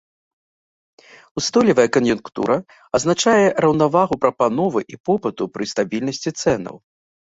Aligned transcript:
Устойлівая 1.41 1.85
кан'юнктура 1.99 2.57
азначае 3.01 3.47
раўнавагу 3.69 4.15
прапановы 4.27 4.79
і 4.97 5.03
попыту 5.09 5.43
пры 5.57 5.63
стабільнасці 5.77 6.39
цэнаў. 6.41 6.87